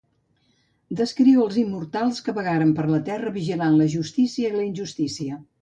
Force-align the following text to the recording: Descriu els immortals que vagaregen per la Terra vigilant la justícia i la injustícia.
Descriu 1.01 1.43
els 1.43 1.59
immortals 1.65 2.23
que 2.29 2.35
vagaregen 2.39 2.73
per 2.81 2.87
la 2.95 3.03
Terra 3.13 3.37
vigilant 3.39 3.79
la 3.83 3.91
justícia 3.97 4.53
i 4.53 4.59
la 4.61 4.69
injustícia. 4.75 5.43